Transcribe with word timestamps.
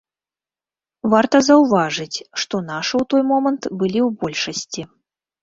Варта 1.13 1.41
заўважыць, 1.49 2.17
што 2.45 2.55
нашы 2.71 2.93
ў 3.01 3.03
той 3.15 3.21
момант 3.33 3.63
былі 3.79 4.01
ў 4.07 4.09
большасці. 4.25 4.81